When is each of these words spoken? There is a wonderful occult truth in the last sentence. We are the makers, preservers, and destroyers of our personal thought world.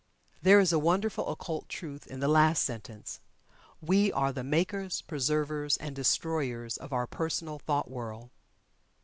There 0.41 0.59
is 0.59 0.73
a 0.73 0.79
wonderful 0.79 1.29
occult 1.29 1.69
truth 1.69 2.07
in 2.07 2.21
the 2.21 2.27
last 2.27 2.63
sentence. 2.63 3.19
We 3.81 4.11
are 4.11 4.33
the 4.33 4.43
makers, 4.43 5.03
preservers, 5.03 5.77
and 5.77 5.95
destroyers 5.95 6.75
of 6.75 6.91
our 6.91 7.05
personal 7.05 7.59
thought 7.59 7.87
world. 7.87 8.31